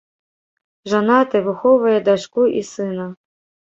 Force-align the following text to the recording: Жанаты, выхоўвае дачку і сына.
Жанаты, 0.93 1.43
выхоўвае 1.51 1.95
дачку 2.11 2.51
і 2.59 2.69
сына. 2.75 3.05